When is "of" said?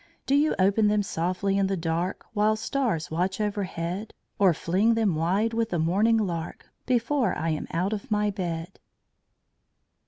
7.93-8.09